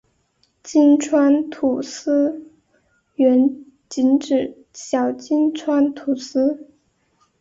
[0.63, 2.09] 金川土司
[3.15, 3.35] 原
[3.87, 6.67] 仅指小金川土司。